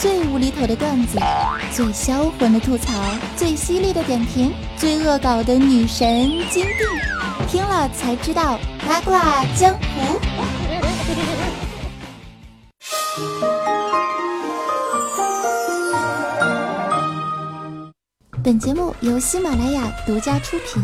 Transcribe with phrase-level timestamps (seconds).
[0.00, 1.18] 最无厘头的段子，
[1.72, 2.92] 最销魂的吐槽，
[3.36, 6.84] 最犀利的点评，最恶搞的女神金币，
[7.48, 8.56] 听了才知道
[8.86, 10.20] 八卦江湖。
[18.44, 20.80] 本节目由喜马拉雅独家出品，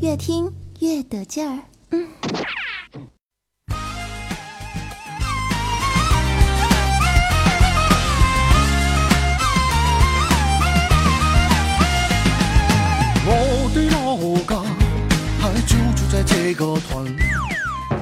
[0.00, 0.48] 越听
[0.78, 1.58] 越得劲儿。
[1.90, 2.06] 嗯。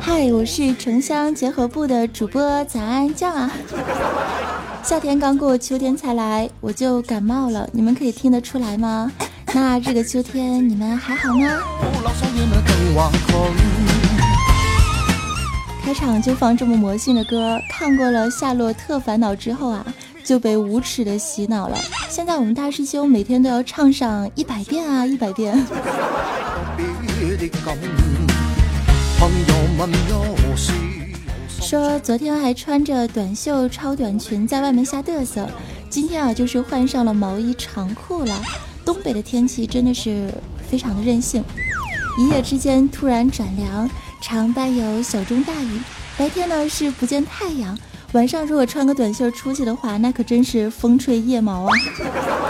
[0.01, 3.51] 嗨，我是城乡结合部的主播早安酱啊。
[4.83, 9.11] 夏天刚过，秋天才来，我就感冒了，你们可以听得出来吗？
[9.53, 11.61] 那这个秋天你们还好吗？
[15.83, 19.85] 开场就放这么魔性的歌，看过了《夏洛特烦恼》之后啊，
[20.25, 21.77] 就被无耻的洗脑了。
[22.09, 25.63] 现在我们大师兄每天都要唱上一百遍啊，一百遍。
[31.61, 35.49] 说昨天还穿着短袖超短裙在外面瞎嘚瑟，
[35.89, 38.43] 今天啊就是换上了毛衣长裤了。
[38.85, 40.31] 东北的天气真的是
[40.69, 41.43] 非常的任性，
[42.19, 43.89] 一夜之间突然转凉，
[44.21, 45.81] 常伴有小中大雨。
[46.19, 47.79] 白天呢是不见太阳，
[48.13, 51.71] 晚上如果穿个短袖出去的话，那可真是风吹腋毛啊。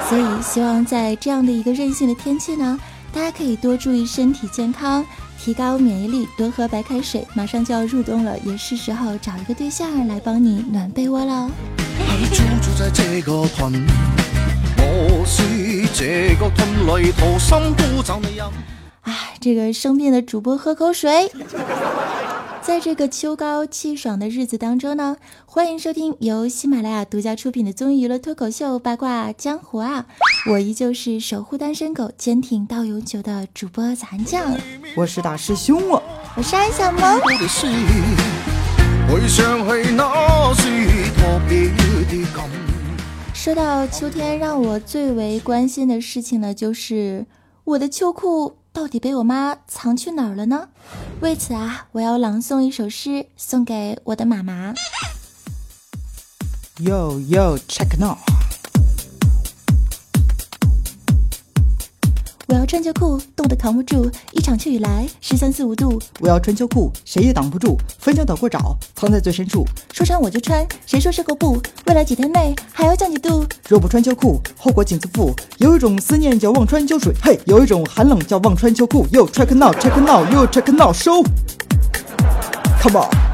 [0.09, 2.77] 所以希望在这样的一个任性的天气呢，
[3.13, 5.05] 大家可以多注意身体健康。
[5.43, 7.27] 提高免疫力，多喝白开水。
[7.35, 11.51] 马上就要入冬了，也是时候找一个对象来帮你暖被窝了。
[19.03, 21.33] 哎，这个生病的主播喝口水。
[22.63, 25.17] 在这个秋高气爽的日子当中呢，
[25.47, 30.07] 欢迎收听由喜马拉雅独家出品的综艺娱乐脱口秀《八卦江湖》啊！
[30.51, 34.55] 我依旧是守护单身狗、坚挺到永久的主播残酱，
[34.95, 36.03] 我是大师兄啊，
[36.37, 37.19] 我是安小萌。
[43.33, 47.25] 说到秋天，让我最为关心的事情呢，就是
[47.65, 48.57] 我的秋裤。
[48.73, 50.69] 到底被我妈藏去哪儿了呢？
[51.21, 54.73] 为此啊，我要朗诵一首诗送给我的妈妈。
[56.79, 58.17] Yo yo check now。
[62.51, 64.11] 我要穿秋裤，冻得扛不住。
[64.33, 66.03] 一场秋雨来，十三四五度。
[66.19, 67.79] 我要穿秋裤，谁也挡不住。
[68.01, 69.65] 翻墙倒过找，藏在最深处。
[69.93, 71.63] 说穿我就穿，谁说是够不？
[71.87, 73.47] 未来几天内还要降几度？
[73.69, 75.33] 若不穿秋裤，后果请自负。
[75.59, 79.07] 有一种思念叫忘穿秋水，嘿，有一种寒冷叫忘穿秋裤。
[79.13, 81.25] Yo check now check now yo check now show。
[82.83, 83.30] Come on。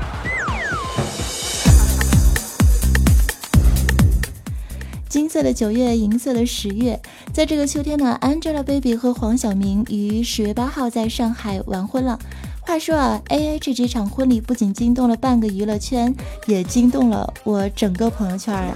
[5.17, 7.01] 金色的九月，银色的十月，
[7.33, 12.19] 在这个秋天呢，Angelababy 和黄晓明于十月八号在上海完婚了。
[12.61, 18.75] 话说啊，A A 这这场婚礼不仅惊动了半个娱乐圈，也惊动了我整个朋友圈啊！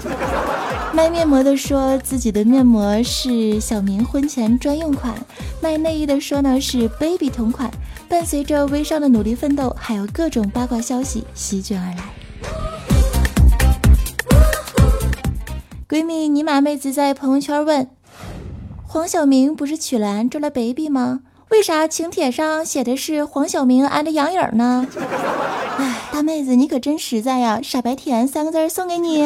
[0.96, 5.14] 卖面膜的说自己的面膜是小明婚前专用款，
[5.60, 7.70] 卖内衣的说呢是 Baby 同款。
[8.08, 12.19] 伴随着微商的努力奋斗，还有各种八卦消息席卷而来。
[15.90, 17.88] 闺蜜尼玛妹子在朋友圈问
[18.86, 21.18] ：“黄晓明不是娶兰卓拉 baby 吗？
[21.48, 24.86] 为啥请帖上写的是黄晓明安的杨颖呢？”
[25.78, 27.58] 哎，大妹子你可真实在呀！
[27.60, 29.24] 傻白甜三个字送给你。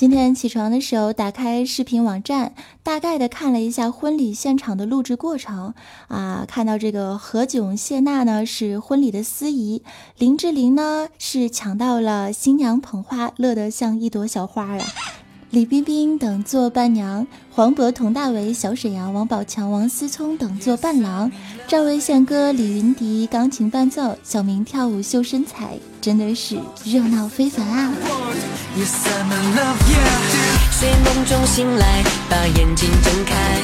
[0.00, 5.74] 今天起床的时候，打开视频网站，大概的看了一下婚礼现场的录制过程
[6.08, 9.82] 啊，看到这个何炅、谢娜呢是婚礼的司仪，
[10.16, 14.82] 林志玲呢是抢到了新娘捧花，乐得像一朵小花啊。
[15.50, 21.28] 李冰冰等做伴娘，黄渤、佟大为、小沈阳、王宝强、王思聪等做伴郎，
[21.66, 27.92] 赵薇献歌，李云迪钢琴伴奏，小明跳舞秀身材，真的是热闹非凡啊！
[30.70, 33.60] 睡梦中醒来，把眼睛睁开，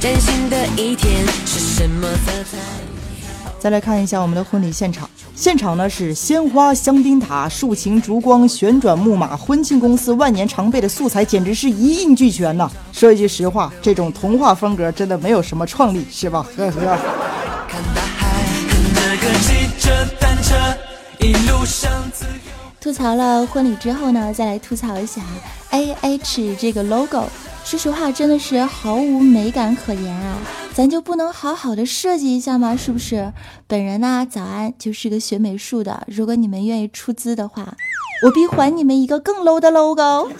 [0.00, 2.91] 崭新的一天是什么色彩？
[3.62, 12.68] 再来看一下我们的婚礼现场，现场呢是鲜花、香槟塔、竖琴、烛光、旋转木马，婚庆公司万年常备的素材简直是一应俱全呐！
[12.92, 16.44] 说一句实话，这种童话风格真的没有什么创意，是吧？
[16.58, 16.98] 呵呵。
[22.80, 25.22] 吐槽了婚礼之后呢，再来吐槽一下
[25.70, 27.26] A H 这个 logo，
[27.64, 30.36] 说实话真的是毫无美感可言啊！
[30.74, 32.76] 咱就不能好好的设计一下吗？
[32.76, 33.32] 是不是？
[33.66, 36.06] 本人呢，早安，就是个学美术的。
[36.06, 37.74] 如果你们愿意出资的话，
[38.24, 40.30] 我必还你们一个更 low 的 logo。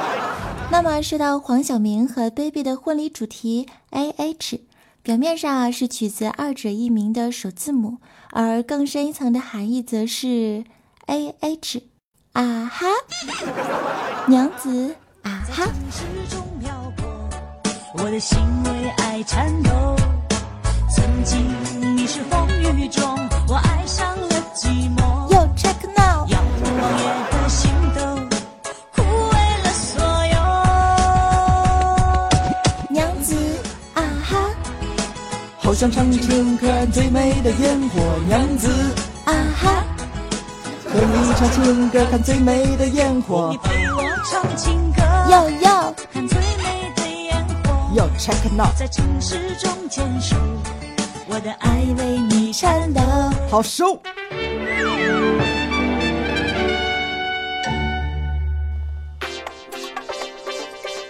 [0.70, 4.60] 那么说到黄晓明和 Baby 的婚礼主题 A H，
[5.02, 7.98] 表面上啊是取自二者艺名的首字母，
[8.32, 10.64] 而更深一层的含义则是
[11.06, 11.84] A H。
[12.34, 12.86] 啊哈，
[14.26, 15.66] 娘子啊哈。
[25.28, 26.66] 又 check now 要我
[27.02, 28.00] 也的心都
[28.94, 29.84] 枯萎了所
[30.34, 30.36] 有。
[32.90, 33.28] 娘子
[33.94, 34.30] 啊哈，
[35.58, 38.00] 好想唱情歌，看最美的烟火。
[38.28, 38.68] 娘子
[39.24, 39.84] 啊哈。
[40.84, 43.50] 和你唱情歌，看最美的烟火。
[43.50, 45.92] 你陪我唱情歌，要要
[48.18, 50.36] check now，在城市中坚守，
[51.28, 53.00] 我的爱为你颤抖。
[53.50, 54.00] 好收。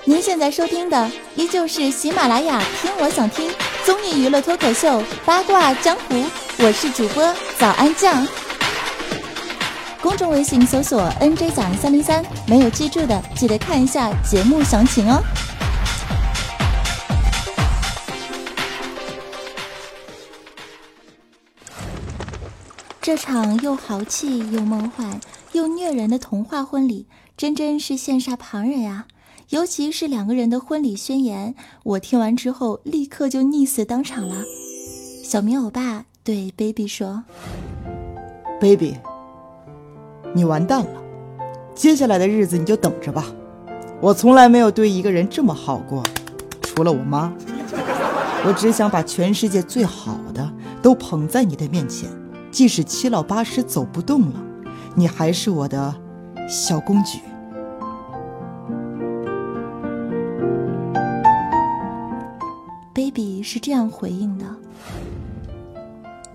[0.05, 3.51] 您现在收听的依旧是喜马拉雅听我想听
[3.85, 6.25] 综艺娱乐脱口秀八卦江湖，
[6.59, 8.27] 我是主播早安酱。
[10.03, 15.21] 公众微信搜索 “nj 早安三零三”，没有记住的记得看一下节目详情哦。
[23.07, 25.21] 这场又豪气又梦幻
[25.53, 27.07] 又虐人的童话婚礼，
[27.37, 29.07] 真真是羡煞旁人呀！
[29.51, 31.55] 尤其是两个人的婚礼宣言，
[31.85, 34.43] 我听完之后立刻就溺死当场了。
[35.23, 37.23] 小明欧巴对 baby 说
[38.61, 38.97] ：“baby，
[40.35, 41.01] 你完蛋了，
[41.77, 43.25] 接下来的日子你就等着吧。
[44.01, 46.03] 我从来没有对一个人这么好过，
[46.61, 47.33] 除了我妈。
[48.45, 52.11] 我只想把全世界最好的都捧在你的面前。”
[52.57, 54.43] 即使七老八十走不动了，
[54.95, 55.95] 你还是我的
[56.49, 57.19] 小公举。
[62.95, 64.47] Baby 是这样回应的：“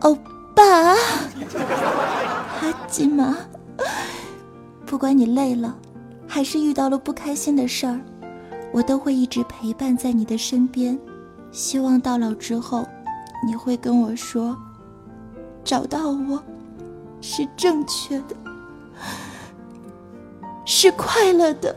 [0.01, 0.15] 欧
[0.56, 3.35] 巴，哈吉玛，
[4.85, 5.75] 不管你累了，
[6.27, 8.00] 还是遇到了不开心的事儿，
[8.71, 11.00] 我都会一直陪伴在你的身边。
[11.51, 12.85] 希望到老之后，
[13.44, 14.56] 你会跟我说。”
[15.63, 16.41] 找到我，
[17.21, 18.35] 是正确的，
[20.65, 21.75] 是快乐的。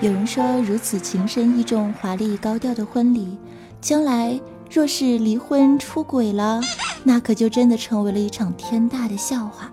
[0.00, 3.36] 有人说，如此情深意重、华丽高调的婚礼，
[3.80, 6.60] 将来若是离婚出轨了，
[7.04, 9.70] 那可就真的成为了一场天大的笑话。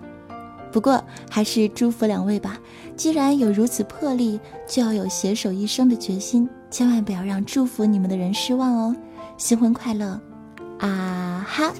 [0.70, 2.58] 不过，还是祝福两位吧。
[2.94, 4.38] 既然有如此魄力，
[4.68, 6.48] 就要有携手一生的决心。
[6.70, 8.96] 千万不要让祝福你们的人失望哦！
[9.36, 10.20] 新婚快乐，
[10.78, 11.72] 啊哈！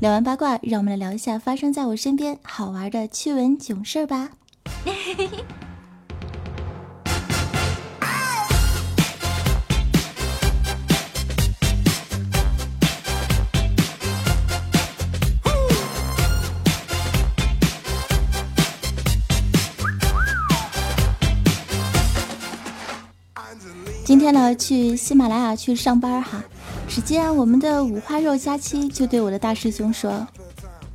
[0.00, 4.30] 聊完八卦，让我们来聊一下发生在我身边好玩的趣闻囧事儿吧。
[24.06, 26.40] 今天呢，去喜马拉雅去上班哈，
[26.86, 30.24] 只见我们的五花肉佳期就对我的大师兄说：“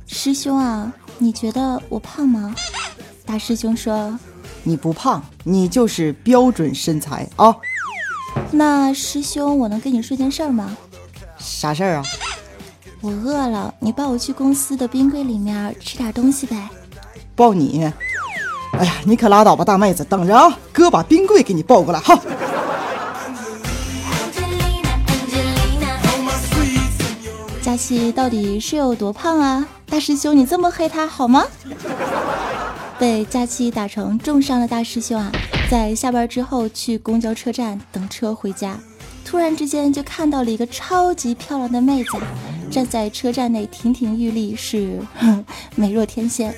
[0.08, 2.54] 师兄啊，你觉得我胖吗？”
[3.26, 4.18] 大师兄说
[4.64, 7.54] ：“你不胖，你就是标准身材啊。”
[8.50, 10.74] 那师兄，我能跟你说件事吗？
[11.36, 12.02] 啥事儿啊？
[13.02, 16.66] 我饿了，你抱我去公司的冰柜里面吃点东西呗。
[17.36, 17.92] 抱你？
[18.72, 22.18] 哎呀，你可拉倒吧，大妹子，等着啊，哥把冰柜给你抱过来哈。
[27.72, 29.66] 佳期到底是有多胖啊？
[29.86, 31.46] 大师兄，你这么黑他好吗？
[33.00, 35.32] 被佳期打成重伤的大师兄啊，
[35.70, 38.78] 在下班之后去公交车站等车回家，
[39.24, 42.10] 突然之间就看到了一个超级漂亮的妹子
[42.70, 45.00] 站在车站内，亭亭玉立，是
[45.74, 46.54] 美若天仙。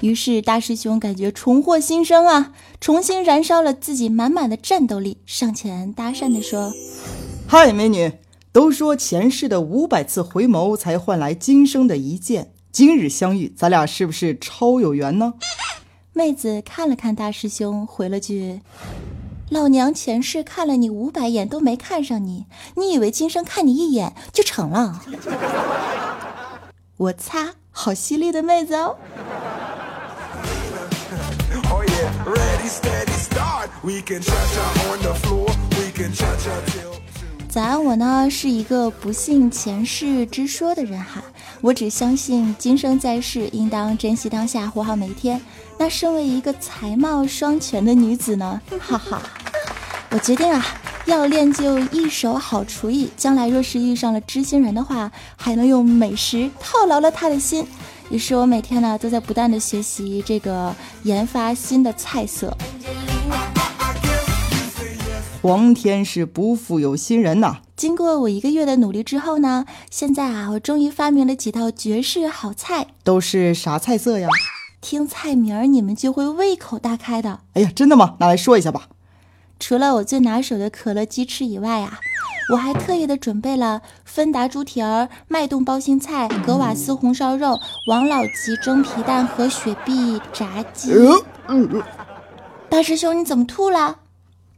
[0.00, 6.72] 于是大师兄感觉重获新生啊，重新燃烧了自己满满的战斗力，上前搭讪的说。
[7.46, 8.12] 嗨，美女，
[8.52, 15.34] 都说前世的五百次回眸才换来今生的一见，今日相遇，咱俩是不是超有缘呢？
[16.12, 18.60] 妹子看了看大师兄，回了句
[19.50, 22.46] ：“老娘前世看了你五百眼都没看上你，
[22.76, 25.02] 你以为今生看你一眼就成了？”
[26.96, 28.96] 我擦，好犀利的妹子哦！
[37.54, 41.22] 早安，我呢是一个不信前世之说的人哈，
[41.60, 45.40] 我只相信今生在世应当珍惜当下，活好每一天。
[45.78, 49.22] 那身为一个才貌双全的女子呢，哈哈，
[50.10, 50.66] 我决定啊，
[51.06, 57.64] 要练就一手好厨艺，将来若是遇上了知心人的话，还能用美食套牢了他的心。
[58.10, 62.52] 于是我每天呢都在不断的学习这个研发新的菜色。
[65.44, 67.56] 皇天是不负有心人呐！
[67.76, 74.26] 经过我一个月的努力之后呢，现在啊，我终于发明了几道绝世好菜，都是啥菜色呀？
[74.80, 77.40] 听菜名儿你们就会胃口大开的。
[77.52, 78.14] 哎呀，真的吗？
[78.20, 78.88] 拿来说一下吧。
[79.60, 81.98] 除了我最拿手的可乐鸡翅以外啊，
[82.54, 90.90] 我还特意的准备了芬达猪蹄儿、脉动包心菜、格瓦斯红烧肉、王老吉蒸皮蛋和雪碧炸鸡。
[92.70, 93.98] 大师兄，你怎么吐了？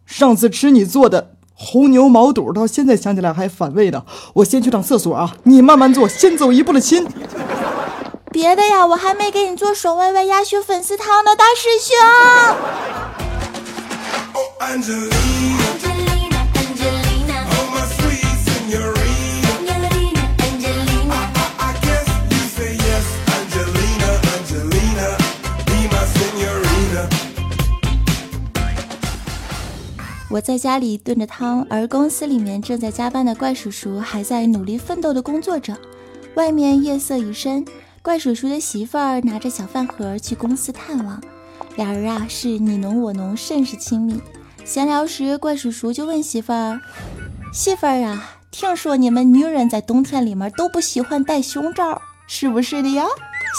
[0.06, 4.04] 上次吃你做的红牛毛肚，到现在想起来还反胃呢。
[4.34, 7.06] 我先去趟厕所啊，你慢慢做，先走一步的亲。
[8.30, 11.96] 别的呀，我还没给你做爽歪歪鸭血粉丝汤呢，大师兄。
[30.36, 35.74] 我在家里炖着汤，而公司里面正在加班的怪叔叔还在努力奋斗的工作着。
[36.34, 37.64] 外面夜色已深，
[38.02, 41.22] 怪叔叔的媳妇儿拿着小饭盒去公司探望，
[41.76, 44.20] 俩人啊是你侬我侬，甚是亲密。
[44.62, 46.82] 闲聊时，怪叔叔就问媳妇儿
[47.50, 53.06] ：“媳妇儿啊，听说你们女人在冬天里面都不喜欢戴胸罩，是不是的呀？”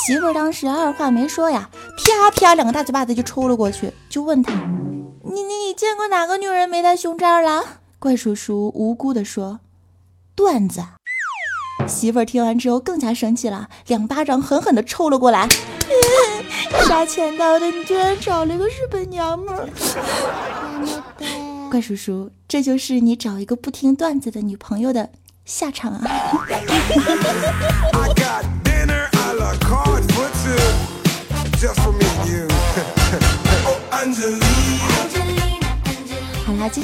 [0.06, 4.54] 媳妇儿当时二话没说呀，啪啪两个大嘴巴子就抽了过去，就问他。
[5.78, 7.82] 见过哪个女人没戴胸罩了？
[8.00, 9.60] 怪叔叔无辜的说
[10.34, 10.84] ：“段子。”
[11.88, 15.48] 媳妇儿听完之后更加生气了，两巴掌狠狠的抽了过来。
[16.88, 19.70] 杀千刀的，你居然找了一个日本娘们儿！
[21.70, 25.12] 怪叔叔，这就是你找一个不听段子的女朋友的
[25.46, 26.02] 下场啊！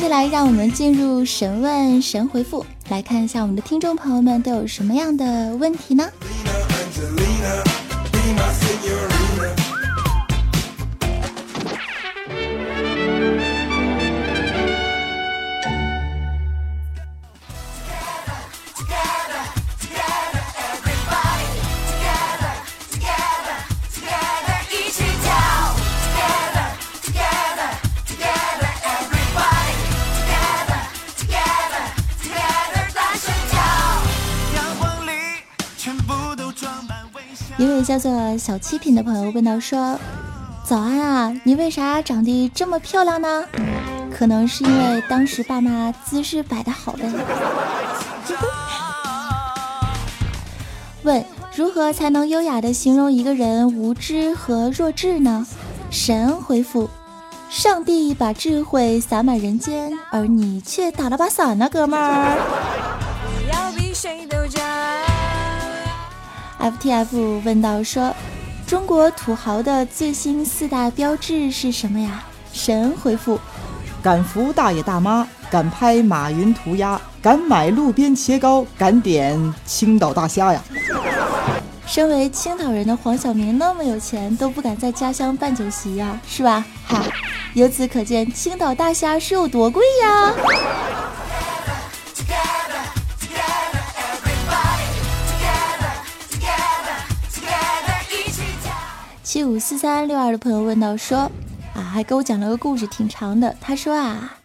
[0.03, 6.12] 接下来让我们进入神问神回复，来看一下我们的听众朋友们都有什么样的问题呢？
[37.63, 39.98] 一位叫做小七品的朋友问道说
[40.67, 43.46] ：“早安啊，你为啥长得这么漂亮呢？
[44.12, 47.10] 可能是因为当时爸妈姿势摆的好呗。”
[51.03, 51.24] 问：
[51.55, 55.48] 如何才能优雅的形容一个人无知和弱智呢？
[55.89, 56.89] 神回复：
[57.50, 62.38] 上帝把智慧洒满人间，而你却打了把伞呢，哥们儿。
[66.63, 68.15] FTF 问到说
[68.65, 73.38] ：“中国土豪的最新四大标志是什么呀？”神回复
[74.01, 80.63] ：“敢扶大爷大妈，敢拍马云涂鸦，敢买路边切糕，敢点青岛大虾呀。”
[81.86, 86.63] 身为青岛人的黄晓明那么有钱，都不敢在家乡办酒席呀，是吧？
[86.88, 87.03] 哈，
[87.55, 90.34] 由此可见青岛大虾是有多贵呀！
[99.53, 101.29] 五四三六二的朋友问到说
[101.77, 103.55] ：“啊，还给我讲了个故事，挺长的。
[103.62, 104.38] 他说啊，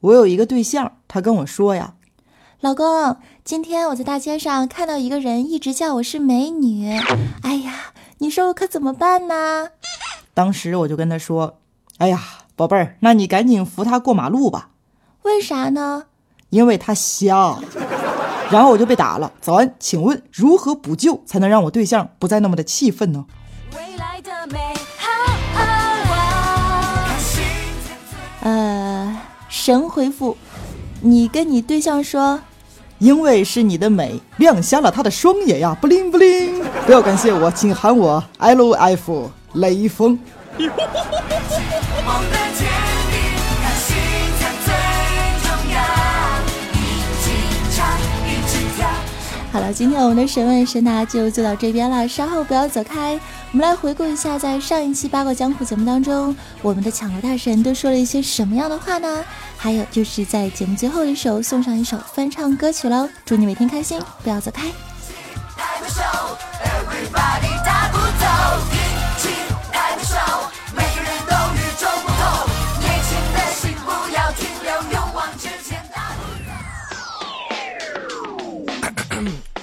[0.00, 1.94] 我有一个对象，他跟我说呀，
[2.60, 6.90] 老公，今天我在大街上看到一个人一直叫我是美女，
[7.40, 9.68] 哎呀，你说我可怎么办呢？
[10.34, 11.56] 当时我就跟他说，
[11.96, 12.20] 哎呀，
[12.54, 14.68] 宝贝儿，那你赶紧扶他过马路吧。
[15.22, 16.04] 为啥呢？
[16.50, 17.56] 因为他瞎。
[18.50, 19.32] 然后我就被打了。
[19.40, 23.24] 早安，请问如何补救才能让我对象不再那么的气愤呢？
[23.74, 24.58] 未来的美
[24.98, 25.08] 好
[28.42, 29.16] 呃，
[29.48, 30.36] 神回复，
[31.02, 32.40] 你跟你对象说，
[32.98, 36.64] 因为是你的美亮瞎了他的双眼呀，不灵不灵。
[36.86, 40.18] 不要感谢我，请喊我 L F 雷锋。
[49.52, 53.18] 好了，今天我们的神问神答就做到这边了，稍后不要走开。
[53.52, 59.24] 我们来回顾一下，在上一期八卦江湖节目当中，我们的抢楼大神都说了一些什么样的话呢？
[59.56, 64.68] 还有就是在节目最后一首送上一首翻唱歌曲喽，祝你每天开心，不要走开。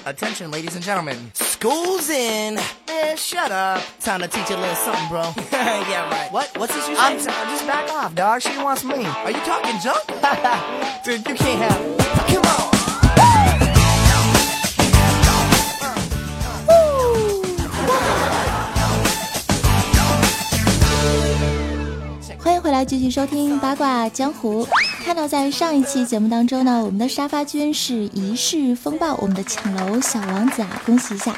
[0.06, 1.47] Attention, ladies and gentlemen.
[1.60, 2.54] School's in.
[2.88, 3.82] Man, shut up.
[4.00, 5.24] Time to teach you a little something, bro.
[5.52, 6.32] yeah, right.
[6.32, 6.56] What?
[6.56, 7.02] What's this you say?
[7.02, 7.50] I'm sorry.
[7.50, 8.44] Just back off, dog.
[8.44, 9.04] She wants me.
[9.04, 10.06] Are you talking junk?
[11.04, 11.82] Dude, you can't have.
[12.30, 12.68] Come on.
[16.68, 17.44] Woo!
[22.38, 24.68] 欢迎回来，继续收听八卦江湖。
[25.08, 31.34] 看到在上一期节目当中呢，我们的沙发君是一世风暴，我们的抢楼小王子啊，恭喜一下！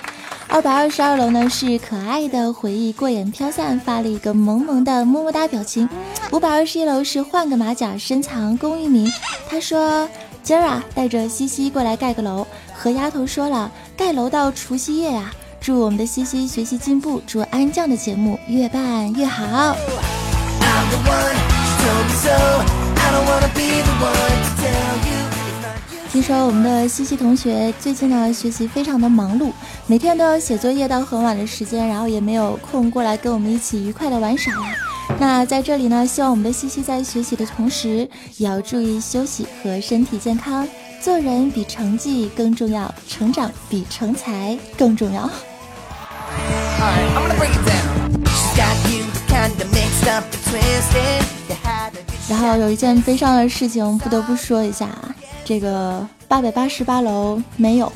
[0.47, 5.87] 二百二十二楼呢是可爱的回忆过眼飘散，发了一个萌萌的么么哒表情。
[6.31, 9.07] 五百二十一楼是换个马甲深藏功与名，
[9.47, 10.09] 他说
[10.41, 19.75] 今儿啊带着西西过来盖个楼，和丫头说了盖楼到除夕夜呀，祝我们的西西学习进步，祝安酱的节目越办越好。
[26.11, 29.51] 听说我们的西西同学最近呢学习非常的忙碌，
[29.87, 34.75] 每天都要写作业到很晚的时间，然后也没有空过来跟我们一起愉快的玩耍啦。
[35.17, 40.67] 那在这里呢，希望我们的西西在学习的同时，也要注意休息和身体健康。
[41.01, 45.29] 做人比成绩更重要，成长比成才更重要。
[52.29, 57.91] 然后有一件悲伤的事情不得不说一下啊，这个八百八十八楼没有，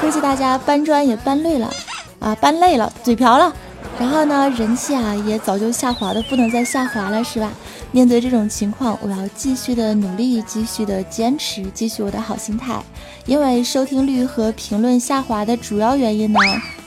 [0.00, 1.72] 估计大家搬砖也搬累了
[2.18, 3.54] 啊，搬累了，嘴瓢了。
[3.98, 7.50] 然后呢，人气啊也早就下滑的不能再下滑了，是吧？
[7.92, 12.82] 面对这种情况，我要继续的努力，继续的坚持，继续我的好心态。
[13.24, 16.40] 因为收听率和评论下滑的主要原因呢。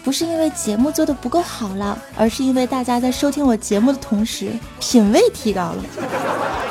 [0.03, 5.83] 不是因为节目做的不够好了，而是因为大家在收听我节目的同时，品味提高了。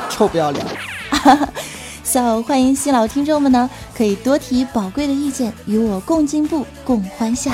[0.09, 0.65] 臭不要脸！
[2.03, 7.51] So 欢迎新老听众们呢，可以多提宝贵的意见，与我共进步，共欢笑。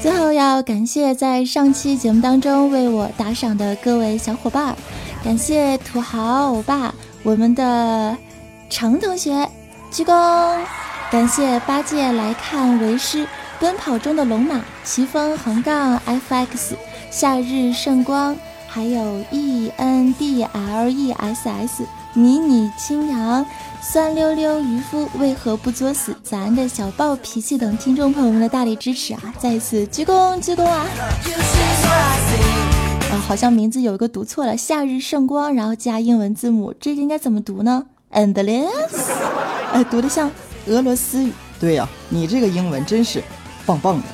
[0.00, 4.76] 最后要感谢在上期节目当中为我打赏的各位小伙伴，
[5.24, 6.94] 感谢土豪欧巴。
[7.22, 8.16] 我们的
[8.70, 9.48] 程同学
[9.90, 10.58] 鞠躬，
[11.10, 13.26] 感谢八戒来看为师，
[13.58, 16.72] 奔跑中的龙马，奇峰横杠 fx，
[17.10, 18.34] 夏日圣光，
[18.66, 23.44] 还有 e n d l e s s，迷你青扬，
[23.82, 26.16] 酸溜溜渔夫为何不作死？
[26.22, 29.20] 咱的小暴脾气等听众朋友们的大力支持啊！
[29.38, 30.86] 再次鞠躬鞠躬啊！
[33.10, 38.68] 啊，好像名字有一个读错了，夏日圣光，然后加英文字母，这个应该怎么读呢？Endless，
[39.72, 40.30] 哎，读的像
[40.68, 41.32] 俄罗斯语。
[41.58, 43.20] 对呀，你这个英文真是
[43.66, 44.04] 棒棒的。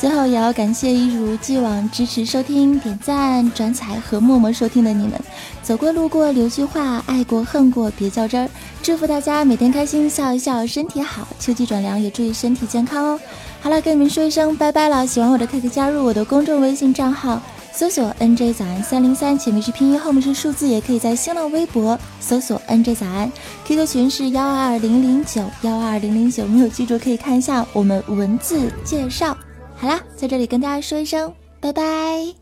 [0.00, 5.12] 最后也要感谢一如既往支持收听、点赞、转采和默默收听的你们。
[5.62, 8.48] 走过路过留句话，爱过恨过别较真儿。
[8.82, 11.28] 祝福大家每天开心，笑一笑，身体好。
[11.38, 13.20] 秋季转凉，也注意身体健康哦。
[13.60, 15.06] 好了，跟你们说一声拜拜了。
[15.06, 17.38] 喜欢我的可以加入我的公众微信账号，
[17.70, 20.66] 搜索 NJ 早安三零三，前面是拼音，后面是数字。
[20.66, 23.30] 也可以在新浪微博搜索 NJ 早安
[23.66, 26.46] ，QQ 群是幺二零零九幺二零零九。
[26.46, 29.36] 没有记住可以看一下我们文字介绍。
[29.80, 32.39] 好啦，在这里跟大家说一声拜拜。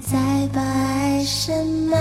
[0.00, 0.18] 再
[0.52, 1.98] 把爱深埋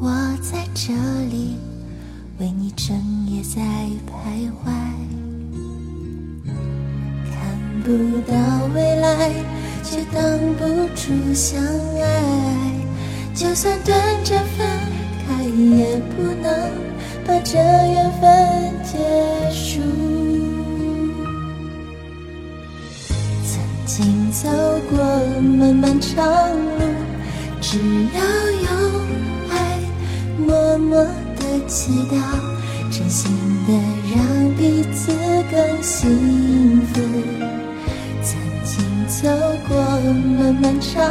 [0.00, 0.10] 我
[0.40, 0.92] 在这
[1.30, 1.56] 里
[2.38, 3.60] 为你整夜在
[4.06, 4.70] 徘徊
[7.30, 9.32] 看不到未来
[9.82, 10.22] 却挡
[10.56, 11.62] 不住相
[12.00, 12.58] 爱。
[13.38, 14.66] 就算短暂分
[15.28, 16.72] 开也不能
[17.24, 18.98] 把这缘分结
[19.52, 20.17] 束。
[23.98, 24.48] 曾经走
[24.88, 24.96] 过
[25.58, 26.84] 漫漫长路，
[27.60, 27.78] 只
[28.14, 28.20] 要
[28.62, 28.68] 有
[29.50, 29.56] 爱，
[30.38, 32.14] 默默的祈祷，
[32.92, 33.28] 真心
[33.66, 33.72] 的
[34.14, 35.10] 让彼此
[35.50, 37.00] 更幸福。
[38.22, 39.28] 曾经走
[39.68, 39.76] 过
[40.38, 41.02] 漫漫长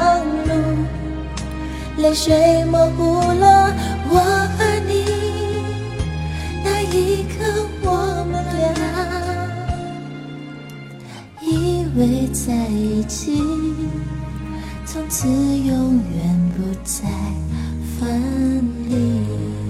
[0.45, 0.53] 路，
[1.97, 3.75] 泪水模糊了
[4.09, 4.47] 我
[11.97, 13.41] 围在一起，
[14.85, 17.09] 从此永远不再
[17.99, 19.66] 分离。